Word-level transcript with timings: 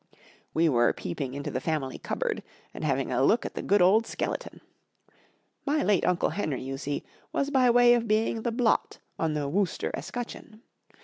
We 0.51 0.67
were 0.67 0.91
peeping 0.93 1.35
into 1.35 1.51
the 1.51 1.61
family 1.61 1.99
cupboard 1.99 2.41
and 2.73 2.83
having 2.83 3.11
a 3.11 3.21
look 3.23 3.45
at 3.45 3.53
the 3.53 3.61
good 3.61 3.83
old 3.83 4.07
skeleton. 4.07 4.59
My 5.63 5.83
late 5.83 6.07
Uncle 6.07 6.31
Henry, 6.31 6.63
you 6.63 6.79
see, 6.79 7.03
was 7.31 7.51
by 7.51 7.69
way 7.69 7.93
of 7.93 8.07
being 8.07 8.41
the 8.41 8.51
blot 8.51 8.97
on 9.19 9.35
the 9.35 9.47
Wooster 9.47 9.91
escutcheon. 9.93 10.61